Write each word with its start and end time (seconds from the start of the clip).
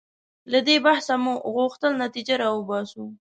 له 0.51 0.59
دې 0.67 0.77
بحثه 0.85 1.15
مو 1.23 1.33
غوښتل 1.55 1.91
نتیجه 2.03 2.35
راوباسو. 2.43 3.03